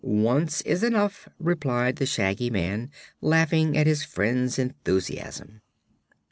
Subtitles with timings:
[0.03, 2.89] "Once is enough," replied the Shaggy Man,
[3.21, 5.61] laughing at his friend's enthusiasm.